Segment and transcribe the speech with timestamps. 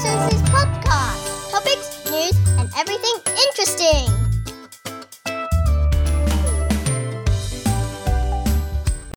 [0.00, 1.52] Susie's podcast.
[1.52, 4.08] Topics, news, and everything interesting.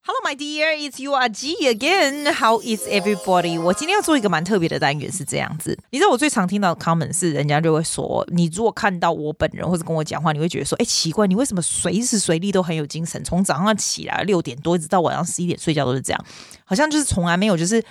[0.02, 2.26] Hello, my dear, it's you Aji again.
[2.26, 3.58] How is everybody?
[3.58, 5.80] 我今天要做一个蛮特别的单元，是这样子。
[5.92, 13.24] 你知道我最常听到的 comment 是，人家就会说，你如果看到我本人或者跟我讲话，你会觉得说，哎，奇怪，你为什么随时随地都很有精神？
[13.24, 16.26] 从早上起来六点多，一直到晚上十一点睡觉都是这样，
[16.66, 17.82] 好像就是从来没有就是。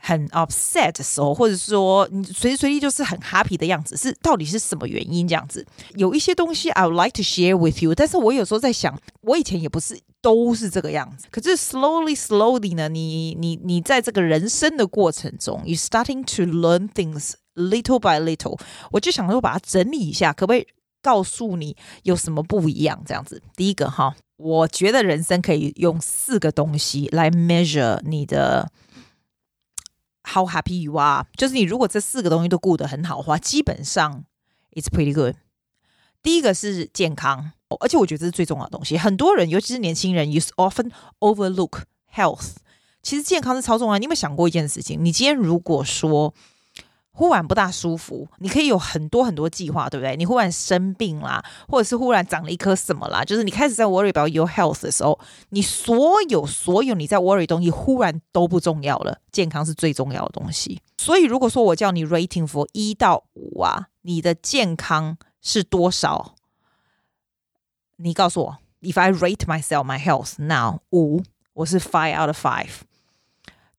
[0.00, 5.28] 很 upset 的时候，或者说你随时随地就是很 happy 的样子，是到底是什么原因？
[5.28, 5.64] 这样子
[5.94, 11.26] 有一些东西 I would like to share with you，但是我有时候在想，我以前也不是都是这个样子。
[11.30, 18.58] 可是 slowly slowly 呢，你你你在这个人生的过程中，you starting to learn things little by little，
[18.90, 20.66] 我就想说把它整理一下，可不可以
[21.02, 23.02] 告诉你有什么不一样？
[23.06, 28.70] 这样子，第一个哈，我觉得人生可以用四个东西来 measure 你的。
[30.32, 31.26] How happy you are？
[31.36, 34.24] 就是你如果这四个东西都顾得很好的话，基本上
[34.72, 35.34] it's pretty good。
[36.22, 38.96] 第一个是健康，而且我觉得这是最重要的东西。
[38.96, 41.82] 很多人，尤其是年轻人，you often overlook
[42.14, 42.56] health。
[43.02, 43.98] 其实健康是超重要。
[43.98, 45.02] 你有没有想过一件事情？
[45.02, 46.34] 你今天如果说
[47.20, 50.16] 忽然不大舒服，你可以有很多很多计划，对不对？
[50.16, 60.80] 你忽然生病啦，或者是忽然长了一颗什么啦，就是你开始在 worry about your health 的时候，你所有所有你在 worry 的东西忽然都不重要了，健康是最重要的东西。
[60.96, 66.36] 所以如果说我叫你 rating for 一到五啊，你的健康是多少？
[67.96, 71.22] 你告诉我，if I rate myself my health now 五，
[71.52, 72.70] 我是 five out of five。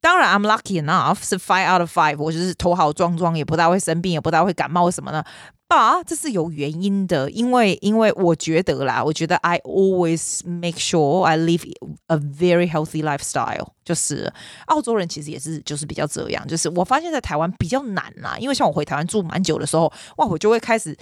[0.01, 5.23] 当然，I'm lucky enough 是 five out of five，我就是头好壮壮，也不大会生病，也不大会感冒什么的。
[5.67, 11.63] 啊这是有原因的，因为因为我觉得啦，我觉得 I always make sure I live
[12.07, 13.69] a very healthy lifestyle。
[13.85, 14.31] 就是
[14.65, 20.97] 澳洲人其实也是就是比较这样，就是我发现在台湾比较难啦，因为像我回台湾住蛮久的时候，哇，我就会开始。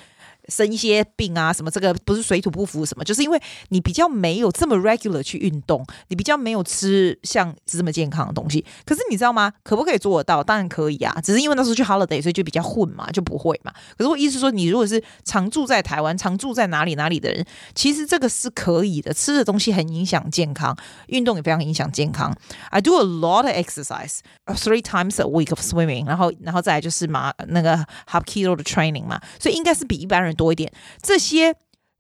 [0.50, 8.66] 生一些病啊，什么这个不是水土不服什么，就是因为你比较没有这么 regular 去运动，你比较没有吃像这么健康的东西。
[8.86, 9.54] 可是你知道吗？
[9.64, 10.44] 可不可以做得到？
[10.44, 13.72] 当然可以啊，只是因为那时候去 holiday，所以就比较混嘛，就不会嘛。
[13.98, 17.46] 可是我意思说，你如果是常住在台湾，常住在哪里哪里的人，
[17.76, 19.14] 其实这个是可以的。
[19.14, 20.76] 吃的东西很影响健康，
[21.08, 22.36] 运动也非常影响健康。
[22.72, 30.30] I do a lot of exercise, three times a week of swimming，然后然后再来就是嘛那个 Hapkido 的 training 嘛，所以应该是比一般人。
[30.40, 31.54] 多一点，这些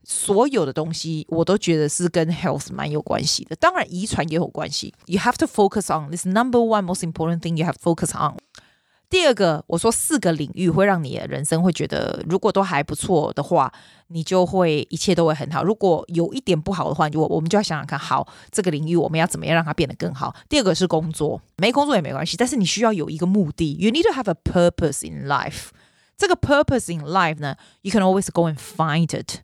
[0.05, 3.55] 所有的东西我都觉得是跟 health 蛮有关系的。
[3.57, 4.93] 当然，遗传也有关系。
[5.07, 8.37] You have to focus on this number one most important thing you have focus on。
[9.09, 13.71] 第二个，我说四个领域会让你的人生会觉得，如果都还不错的话，
[14.09, 15.63] 你就会一切都会很好。
[15.63, 20.35] 如果有一点不好的话，我我们就要想想看，好，这个领域我们要怎么样让它变得更好。
[20.47, 23.73] 第二个是工作，没工作也没关系，但是你需要有一个目的。
[23.79, 25.69] You need to have a purpose in life。
[26.18, 29.40] 这个 purpose in life 呢，you can always go and find it。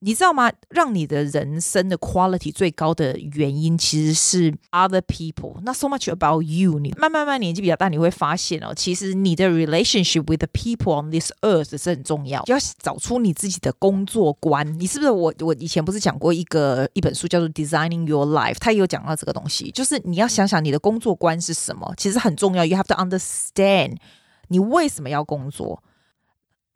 [0.00, 0.52] 你知道吗？
[0.68, 6.78] 让你的人生的 quality 最高的原因其实是 other people，not so much about you。
[6.78, 12.44] 你慢慢慢年纪比较大，你会发现哦，其实你的 relationship with the people on this earth 是很重要。
[12.46, 14.78] 要找出你自己的工作观。
[14.78, 15.32] 你是不是我？
[15.40, 22.66] 我以前不是讲过一个一本书叫做 Designing Your Life，它也有讲到这个东西，就是你要想想你的工作观是什么，其实很重要。
[22.66, 23.96] You have to understand
[24.48, 25.82] 你为什么要工作。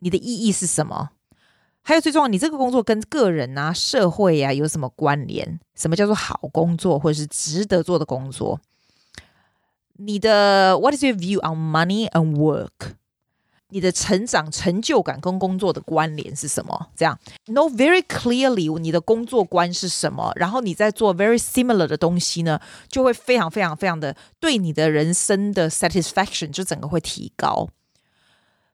[0.00, 1.10] 你的意义是什么？
[1.82, 5.60] 还有最重要，你这个工作跟个人啊、社会呀、啊、有什么关联？
[5.76, 8.60] 什么叫做好工作，或者是值得做的工作？
[9.98, 12.96] 你的 What is your view on money and work？
[13.68, 16.88] 你的成长、成就感跟工作的关联是什么？
[16.96, 20.32] 这样 Know very clearly 你的工作观是什么？
[20.36, 27.68] 然后你在做 very similar 的东西呢，就会非常非常非常的对你的人生的 satisfaction 就整个会提高。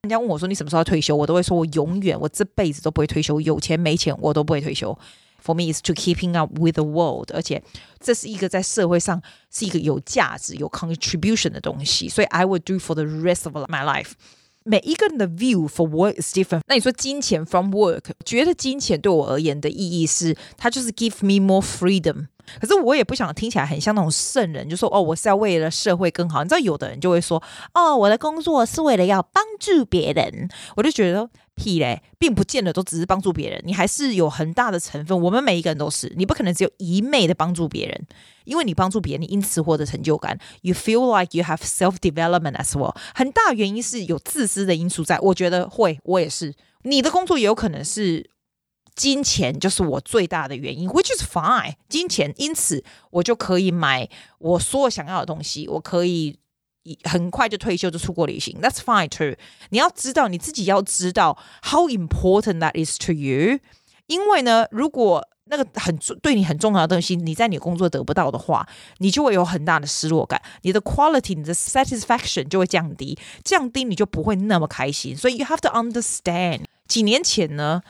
[0.04, 3.42] 人家问我说：“你什么时候要退休？”我都会说：“我永远，我这辈子都不会退休。
[3.42, 4.98] 有钱没钱，我都不会退休。
[5.44, 7.32] For me, is to keeping up with the world。
[7.34, 7.62] 而且
[8.00, 9.22] 这是一个在社会上
[9.52, 12.10] 是一个有价值、有 contribution 的东西。
[12.10, 14.12] 所以，I would do for the rest of my life。
[14.64, 16.62] 每一个人的 view for work is different。
[16.68, 22.28] 那你说金钱 from work，觉得金钱对我而言的意义是，它就是 give me more freedom。”
[22.61, 26.43] 可是我也不想听起来很像那种圣人，就说哦，我是要为了社会更好。
[26.43, 27.43] 你知道，有的人就会说
[27.75, 30.49] 哦，我的工作是为了要帮助别人。
[30.77, 35.21] 我就觉得屁嘞，并不见得都只是帮助别人，你还是有很大的成分。
[35.21, 38.07] 我们每一个人都是，你不可能只有一昧的帮助别人，
[38.45, 40.39] 因为你帮助别人，你因此获得成就感。
[40.63, 42.95] You feel like you have self development as well。
[43.15, 46.55] 很大原因是有自私的因素在，我觉得会，我也是。
[46.83, 48.31] 你的工作也有可能是。
[48.95, 51.75] 金钱就是我最大的原因，which is fine。
[51.89, 54.09] 金钱，因此我就可以买
[54.39, 56.39] 我所有想要的东西，我可以
[57.05, 59.37] 很快就退休就出国旅行，That's fine too。
[59.71, 63.59] 你要知道你自己要知道 how important that is to you。
[64.07, 68.67] 因为呢，如果那个很对你很重要的东西，你在你工作得不到的话，
[68.99, 75.17] 你就会有很大的失落感，你的 quality、你的 satisfaction 就会降低，降低你就不会那么开心。
[75.17, 76.63] 所以 you have to understand。
[76.89, 77.81] 几年前呢，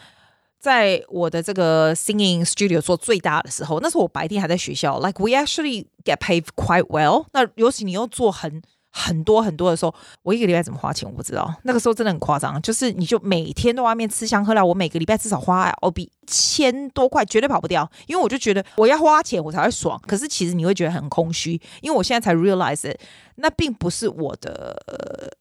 [0.63, 7.27] 在我的这个 singing studio 做最大的时候，那时候我白天还在学校，like we actually get paid quite well。
[7.33, 8.63] 那尤其你又做很
[8.93, 9.93] 很多很多的时候，
[10.23, 11.53] 我一个礼拜怎么花钱我不知道。
[11.65, 17.91] 那个时候真的很夸张，就是你就每天在外面吃香喝辣，我每个礼拜至少花澳币一千多块，绝对跑不掉。
[18.07, 20.01] 因为我就觉得我要花钱我才会爽。
[20.07, 22.95] 可是其实你会觉得很空虚，因为我现在才 realize，
[23.35, 24.81] 那并不是我的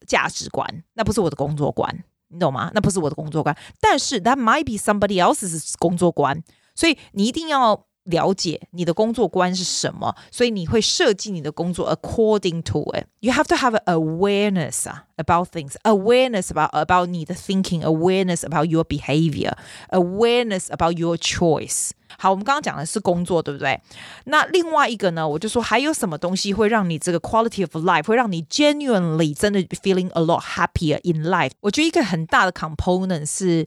[0.07, 2.71] 价值观，那不是我的工作观，你懂吗？
[2.73, 3.55] 那不是我的工作观。
[3.79, 6.41] 但是 that might be somebody else's 工作观，
[6.75, 7.85] 所以你一定要。
[8.04, 13.06] 了解你的工作观是什么，所以你会设计你的工作 according to it.
[13.18, 14.84] You have to have an awareness
[15.16, 19.54] about things, awareness about about 你的 thinking, awareness about your behavior,
[19.90, 21.90] awareness about your choice.
[22.18, 23.80] 好，我们刚刚讲的是工作，对不对？
[24.26, 31.50] 那另外一个呢，我就说还有什么东西会让你这个 quality of life 会让你 genuinely 真的 feeling a lot happier in life？
[31.60, 33.66] 我觉得一个很大的 component 是。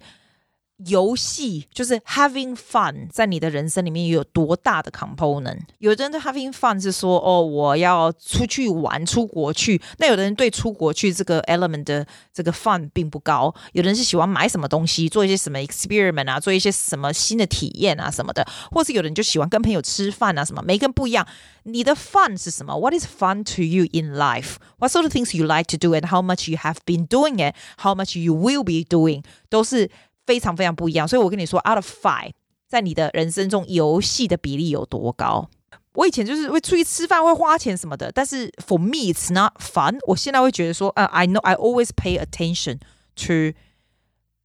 [0.79, 5.61] 游戏就是 having fun，在你的人生里面有多大的 component？
[5.79, 9.81] 有的人的 having fun 是说，哦，我要出去玩，出国去。
[9.99, 13.55] 那有的人对出国去这个 element 的这个 fun 并不高。
[13.73, 18.45] 有的人是喜欢买什么东西，做一些什么 experiment 啊，做一些什么新的体验啊什么的。
[18.73, 20.61] 或是有的人就喜欢跟朋友吃饭啊什么。
[20.67, 21.25] 每个人不一样。
[21.63, 24.57] 你的 fun 是什么？What is fun to you in life?
[24.79, 27.37] What sort of things you like to do and how much you have been doing
[27.37, 27.55] it?
[27.79, 29.23] How much you will be doing?
[29.49, 29.89] 都是。
[30.27, 32.33] 非常非常不一样，所以我跟你说，out of five，
[32.67, 35.51] 在你的人生中，游戏的比例有多高？
[35.95, 39.97] 我以前就是会出去吃饭，会花钱什么的，但是 for me it's not fun。
[40.09, 42.81] 我现在会觉得说，呃、，I know I always pay attention
[43.27, 43.57] to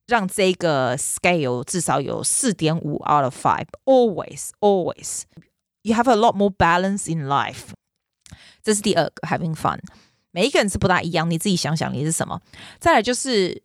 [0.05, 5.23] 让这个 scale 至少有四点五 out of five，always always
[5.81, 7.69] you have a lot more balance in life。
[8.61, 9.79] 这是第二个 having fun，
[10.31, 12.41] 每一个人是不大一样，你自己想想你是什么？
[12.79, 13.63] 再来就是。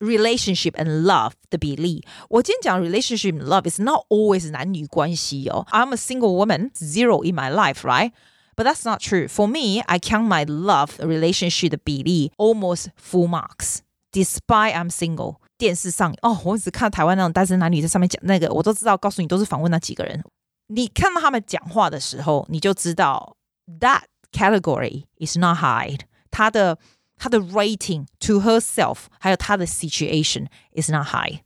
[0.00, 5.66] relationship and love 的比例，我今天讲 relationship and love is not always 男女关系哦。
[5.70, 8.12] I'm a single woman, zero in my life, right?
[8.56, 9.28] But that's not true.
[9.28, 13.80] For me, I count my love relationship 的比例 almost full marks,
[14.12, 15.36] despite I'm single.
[15.58, 18.96] 电视上哦，我只看台湾那种单身男女在上面讲那个，我都知道。
[18.96, 20.24] 告诉你，都是访问那几个人。
[20.68, 23.36] 你看到他们讲话的时候，你就知道
[23.80, 25.98] that category is not high.
[26.30, 26.78] 他的。
[27.16, 31.40] 他的 rating to herself，还有他的 situation is not high.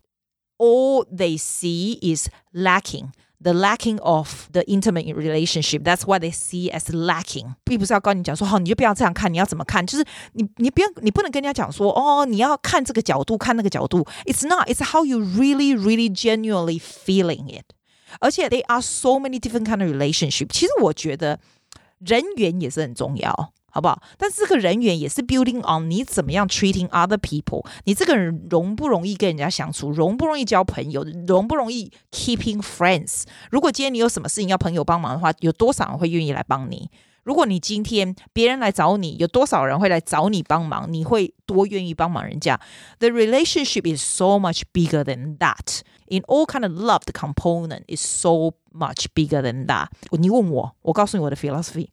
[0.57, 3.11] All they see is lacking,
[3.43, 5.83] the lacking of the intimate relationship.
[5.83, 7.57] That's what they see as lacking.
[7.65, 9.85] 并不是要跟你讲说，哦，你就不要这样看，你要怎么看？
[9.85, 14.07] 就是你，你不要，你不能跟人家讲说，哦，你要看这个角度，看那个角度。
[14.27, 14.69] It's not.
[14.69, 17.65] It's how you really, really, genuinely feeling it.
[18.21, 20.47] 而且 there are so many different kind of relationship.
[20.53, 21.41] 其实我觉得
[21.99, 23.53] 人缘也是很重要。
[23.72, 24.02] 好不好？
[24.18, 33.24] 但是这个人缘也是 building on 你怎么样 treating other people，你这个人容不容易跟人家相处，容不容易交朋友，容不容易 keeping friends。
[33.52, 36.90] 如果今天你有什么事情要朋友帮忙的话，有多少人会愿意来帮你？
[37.24, 40.92] 如果你今天别人来找你，有多少人会来找你帮忙？
[40.92, 42.60] 你会多愿意帮忙人家
[42.98, 45.82] ？The relationship is so much bigger than that.
[46.08, 49.90] In all kind of love, the component is so much bigger than that.
[50.12, 51.90] 你问我，我告诉你我的 philosophy。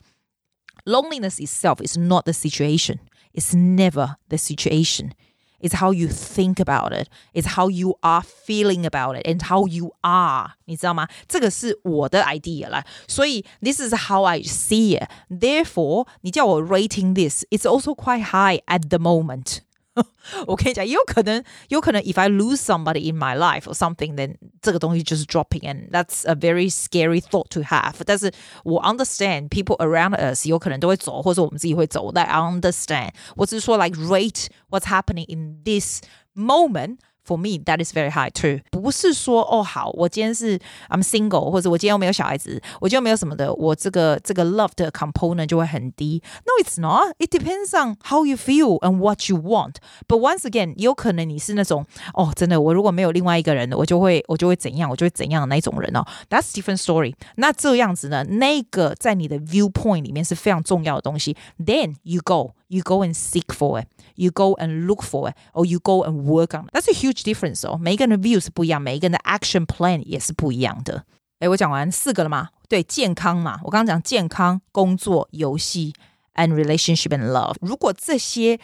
[0.85, 2.99] Loneliness itself is not the situation.
[3.33, 5.13] It's never the situation.
[5.59, 7.07] It's how you think about it.
[7.35, 10.53] It's how you are feeling about it and how you are.
[10.65, 11.07] 你知道吗？
[11.27, 12.83] 这个是我的 idea 啦。
[13.07, 15.07] 所以 this is how I see it.
[15.29, 19.59] Therefore, 你叫我 rating this, it's also quite high at the moment.
[20.47, 27.19] 我跟你讲，也有可能，有可能，if I lose somebody in my life or something，then 这个东西就是 dropping，and that's a very scary
[27.19, 27.95] thought to have。
[28.05, 28.31] 但是
[28.63, 32.09] 我 understand people around us 有可能都会走，或者我们自己会走。
[32.13, 33.09] That I understand。
[33.35, 36.01] 我只是说，like rate what's happening in this
[36.33, 36.99] moment。
[37.25, 38.61] For me, that is very high too。
[38.71, 40.57] 不是说哦好，我今天是
[40.89, 46.21] I'm single，或者我今天又没有小孩子，我今天没有什么的，我这个这个 love 的 component 就会很低。
[46.43, 47.13] No, it's not.
[47.19, 49.75] It depends on how you feel and what you want.
[50.07, 51.85] But once again，有可能你是那种
[52.15, 56.03] 哦，真的，我如果没有另外一个人，我就会我就会怎样，我就会怎样的那种人哦。
[56.27, 57.13] That's different story。
[57.35, 61.37] 那这样子呢，那个在你的 viewpoint 里面是非常重要的东西。
[61.63, 62.53] Then you go.
[62.67, 63.87] You go and seek for it.
[64.15, 66.71] You go and look for it, or you go and work on it.
[66.73, 67.77] That's a huge difference 哦。
[67.77, 71.05] 每一个人的 view 是不一样，每一个人的 action plan 也是不一样的。
[71.39, 72.49] 诶，我讲完四个了吗？
[72.69, 75.93] 对，健康嘛，我刚刚讲健康、工作、游戏
[76.35, 77.55] and relationship and love。
[77.61, 78.59] 如果这些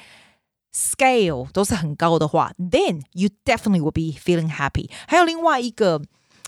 [0.74, 4.90] scale 都是很高的话，then you definitely will be feeling happy。
[5.08, 6.02] 还有另外一个。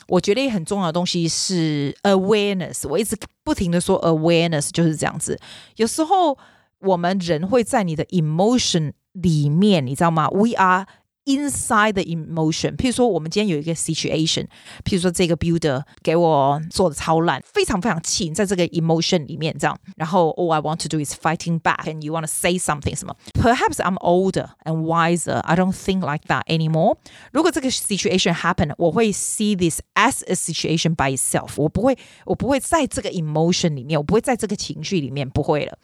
[0.07, 5.39] 我觉得也很重要的东西是 awareness，我一直不停的说 awareness 就是这样子。
[5.75, 6.35] 有时候
[6.83, 10.29] 我们人会在你的 emotion 里面，你知道吗？
[10.29, 10.85] We are
[11.25, 14.47] Inside the emotion，譬如说我们今天有一个 situation，
[14.83, 22.27] 譬如说这个 builder 给我做的超烂，非常非常气，在这个 emotion 里面这样，然后 all I want to do is fighting back，and you want to
[22.27, 23.15] say something 什么？
[23.33, 26.97] Perhaps I'm older and wiser, I don't think like that anymore。
[27.31, 35.77] 如果这个 situation happen，我会 see this as a situation by itself，我不会，我不会在这个 emotion 里面，我不会在这个情绪里面，不会了。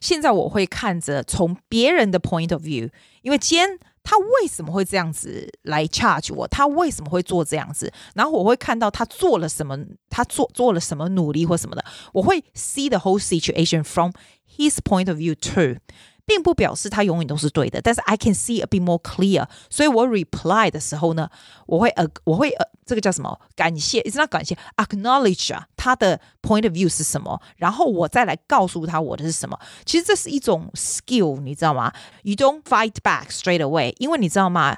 [0.00, 2.90] 现在我会看着从别人的 point of view，
[3.22, 3.78] 因为今天。
[4.02, 6.48] 他为什么会这样子来 charge 我？
[6.48, 7.92] 他为什么会做这样子？
[8.14, 9.78] 然后我会看到他做了什么，
[10.08, 14.10] 他做做了什么努力或什么的，我会 see the whole situation from
[14.56, 15.76] his point of view too。
[16.25, 19.47] 并不表示他永远都是对的，但是 I can see a bit more clear。
[19.69, 21.29] 所以我 reply 的时候呢，
[21.67, 23.39] 我会呃，我会呃，这个叫什么？
[23.55, 27.39] 感谢，It's not 感谢，acknowledge 啊，他的 point of view 是什么？
[27.57, 29.59] 然后我再来告诉他我的是什么。
[29.85, 31.93] 其实这是一种 skill，你知道吗？
[32.23, 34.77] You don't fight back straight away，因为你知道吗？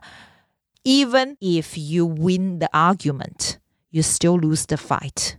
[0.83, 3.55] Even if you win the argument,
[3.89, 5.35] you still lose the fight.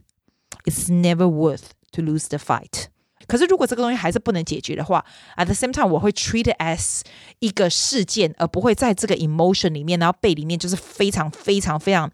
[0.64, 2.88] It's never worth to lose the fight.
[3.27, 5.03] 可是，如果这个东西还是不能解决的话
[5.37, 7.01] ，at the same time，我会 treat it as
[7.39, 12.11] 一个事件，而不会在这个 emotion 里面，然后背里面就是非常非常非常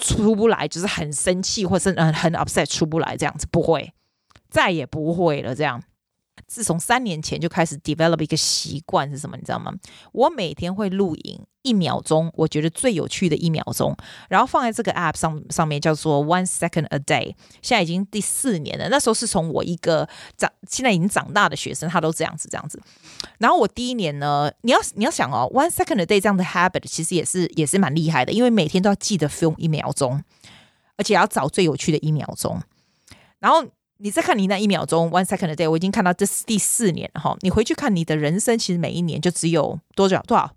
[0.00, 3.92] 出不来，就是很生气，或是嗯很 upset 出不来这样子，不会，
[4.48, 5.82] 再也不会了这样。
[6.50, 9.36] 自从三年前就开始 develop 一个习惯是什么？
[9.36, 9.72] 你知道吗？
[10.10, 13.96] 我每天会录影一秒钟，我觉得最有趣的一秒钟，
[14.28, 17.36] 然后放在这个 app 上上面，叫做 One Second a Day。
[17.62, 18.88] 现在已经第四年了。
[18.88, 22.82] 那时候是从我一个长现在已经长大的学生，他都这样子这样子。
[23.38, 30.20] 然后我第一年呢，你要你要想哦，One Second a Day 这样的 habit 其实也是也是蛮厉害的，因为每天都要记得 film 一秒钟，
[30.96, 32.60] 而且要找最有趣的一秒钟，
[33.38, 33.64] 然后。
[34.02, 37.36] 你再看你那一秒钟，one second a day，我已经看到这是第四年了哈。
[37.40, 40.50] 你回去看你的人生，其实每一年就只有多少多少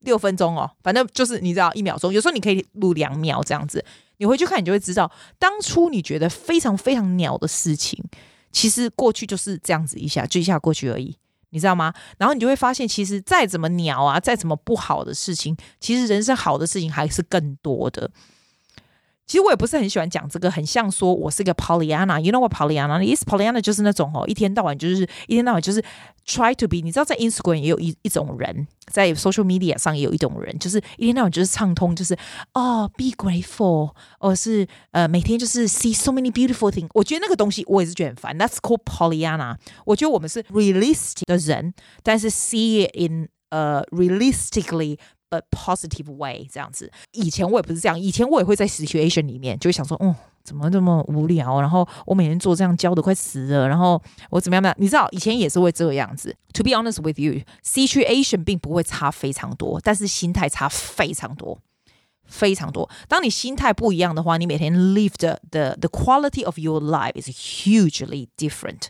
[0.00, 2.12] 六分钟哦，反正就是你知道一秒钟。
[2.12, 3.84] 有时候你可以录两秒这样子，
[4.16, 8.02] 你回去看，你就会知道，当初你觉得非常非常鸟的事情，
[8.52, 11.14] 其实过去就是这样子一下，就一下过去而已，
[11.50, 11.92] 你知道吗？
[12.16, 18.10] 然后你就会发现，其实再怎么鸟啊，再怎么不好的事情，其实人生好的事情还是更多的。
[19.26, 22.20] 其实我也不是很喜欢讲这个，很像说我是个 Pollyanna。
[22.20, 25.82] You know what Pollyanna is？Pollyanna 就是那种哦，一天到晚就是一天到晚就是
[26.24, 26.76] try to be。
[26.76, 32.16] 你知道在 Instagram 也有一一种人，在 social media 上也有一种人，就是一天到晚就是畅通，就是
[32.54, 33.90] 哦 be grateful，
[34.20, 36.88] 或是呃每天就是 see so many beautiful things。
[36.94, 38.38] 我觉得那个东西我也是觉得很烦。
[38.38, 39.56] That's called Pollyanna。
[39.86, 44.98] 我觉得我们是 realistic 的人，但是 see it in 呃、uh, realistically。
[45.35, 51.61] But positive way 这样子，以前我也不是这样，以前我也会在 situation 里面就会想说，嗯，怎么这么无聊？
[51.61, 54.75] 然后我每天做这样教的快死了，然后我怎么样呢？
[54.77, 56.35] 你知道，以前也是会这样子。
[56.55, 61.59] To be honest with you，situation 并不会差非常多，但是心态差非常多，
[62.25, 62.89] 非常多。
[63.07, 68.87] 当你心态不一样的话，你每天 live the the the quality of your life is hugely different.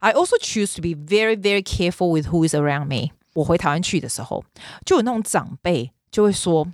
[0.00, 3.12] I also choose to be very very careful with who is around me.
[3.35, 4.43] 我回台湾去的时候，
[4.83, 6.67] 就有那种长辈就会说：“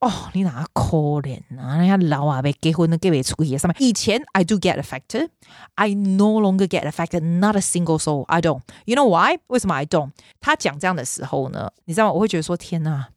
[0.00, 1.76] 哦，你哪可怜啊？
[1.76, 5.28] 人家老啊，被结婚的给别出去上面。”以前 I do get affected,
[5.74, 8.24] I no longer get affected, not a single soul.
[8.24, 8.62] I don't.
[8.86, 9.38] You know why?
[9.46, 10.10] 为什么 I don't？
[10.40, 12.12] 他讲这样的时候呢，你知道吗？
[12.12, 13.08] 我会觉得说：“天哪，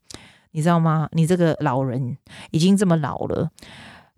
[0.51, 1.09] 你知道吗？
[1.13, 2.17] 你这个老人
[2.51, 3.49] 已经这么老了，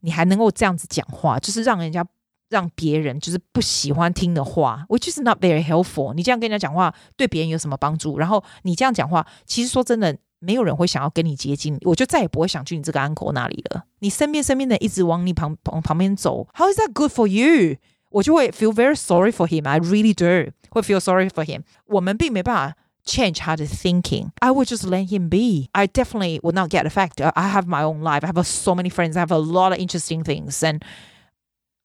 [0.01, 2.05] 你还能够这样子讲话，就是让人家。”
[2.50, 6.14] 让别人就是不喜欢听的话，which is not very helpful。
[6.14, 8.18] 你这样跟人家讲话，对别人有什么帮助？
[8.18, 13.84] 然后你这样讲话，其实说真的，没有人会想要跟你接近，我就再也不会想去你这个 uncle 那里了。
[13.98, 17.78] 你身边身边的一直往你旁旁旁边走，How is that good for you？
[18.10, 19.68] 我就会 feel very sorry for him.
[19.68, 21.62] I really do，会 feel sorry for him。
[21.86, 25.68] 我们并没办法 change 他的 thinking。I would just let him be.
[25.72, 27.28] I definitely would not get affected.
[27.34, 28.24] I have my own life.
[28.24, 29.16] I have so many friends.
[29.16, 30.82] I have a lot of interesting things and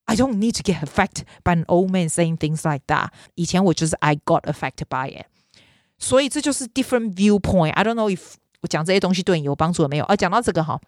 [0.06, 3.10] I don't need to get affected by an old man saying things like that。
[3.34, 5.26] 以前我就是 I got affected by it，
[5.98, 7.72] 所以这就是 different viewpoint。
[7.72, 8.20] I don't know if
[8.62, 10.04] 我讲这些东西对你有帮助了没有？
[10.04, 10.80] 啊，讲到这个哈，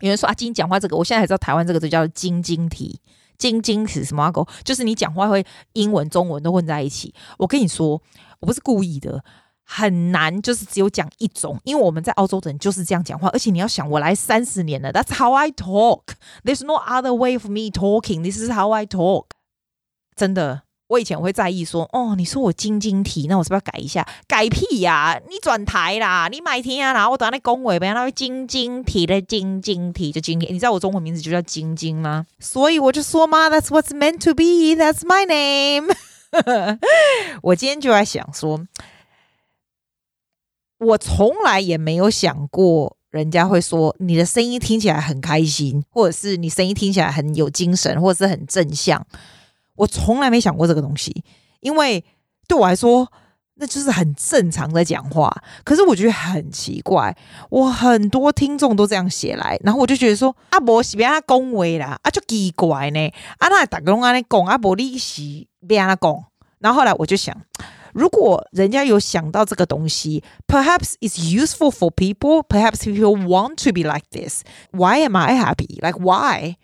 [0.00, 3.00] 有人说阿金讲话这个，我现在才知道台湾这个字叫晶晶体，
[3.38, 4.48] 晶晶是什么狗？
[4.64, 5.44] 就是你讲话会
[5.74, 7.14] 英文、中文都混在一起。
[7.38, 8.00] 我跟你说，
[8.40, 9.22] 我不是故意的。
[9.64, 16.02] 很难，就是只有讲一种，因为我们在澳洲的人就是这样讲话，而且你要想，我来三十年了，That's how I talk.
[16.44, 18.22] There's no other way of me talking.
[18.22, 19.26] This is how I talk.
[20.14, 24.06] 真的，我以前会在意说，哦，你说我晶晶体，那我是不是要改一下？
[24.28, 32.26] 改屁呀、你转台啦，你买天啊，然后我等下那恭维，不要那位晶晶体的晶晶体就晶体，你知道我中文名字就叫晶晶吗？
[32.38, 34.76] 所以我就说嘛，That's what's meant to be.
[34.76, 35.92] That's my name.
[37.42, 38.60] 我今天就在想说，
[40.84, 49.04] 我从来也没有想过，人家会说你的声音听起来很开心，或者是你声音听起来很有精神，或者是很正向。
[49.76, 51.24] 我从来没想过这个东西，
[51.60, 52.04] 因为
[52.46, 53.10] 对我来说，
[53.54, 55.32] 那就是很正常的讲话。
[55.64, 57.16] 可是我觉得很奇怪，
[57.50, 65.22] 我很多听众都这样写来，然后我就觉得说，阿伯是别他恭维啦，啊就奇怪呢，啊那打个龙安尼讲，阿伯你是
[65.66, 66.24] 别他讲。
[66.60, 67.36] 然后后来我就想，
[67.94, 76.56] 如果人家有想到这个东西，perhaps it's useful for people，perhaps people want to be like this，why am I happy？Like why？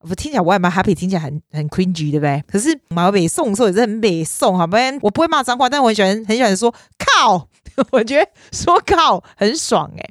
[0.00, 2.44] 我听起来我也蛮 happy，听起来很很 cringy，对不对？
[2.46, 7.48] 可是马尾送的时候也是很美送，好不然我不会骂脏话，但我很喜欢很喜欢说靠，
[7.90, 10.10] 我觉得说靠很爽诶。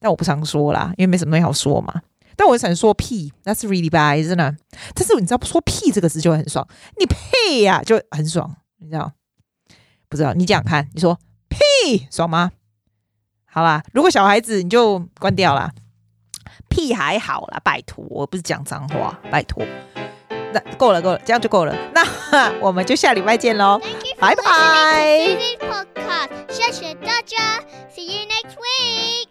[0.00, 2.02] 但我不常说啦，因为没什么东西好说嘛。
[2.36, 4.56] 但我想说屁，That's really bad，真的。
[4.94, 6.66] 但是你知道说屁这个词就很爽，
[6.98, 9.12] 你配呀、就很爽，你知道？
[10.08, 12.06] 不知道你讲看你说屁！
[12.10, 12.52] 爽吗？
[13.46, 15.72] 好啦如果小孩子你就关掉啦
[16.68, 19.64] 屁还好啦拜托我不是讲脏话拜托。
[20.52, 21.76] 那够了够了这样就够了。
[21.92, 23.78] 那我们就下礼拜见喽
[24.18, 25.36] 拜拜
[26.48, 27.60] 谢谢大家
[27.94, 29.27] see you next week